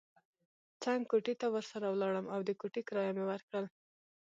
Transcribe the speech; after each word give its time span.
څنګ 0.83 1.01
کوټې 1.11 1.33
ته 1.41 1.47
ورسره 1.55 1.85
ولاړم 1.89 2.25
او 2.33 2.39
د 2.47 2.49
کوټې 2.59 2.81
کرایه 2.87 3.13
مې 3.15 3.23
ورکړل. 3.31 3.65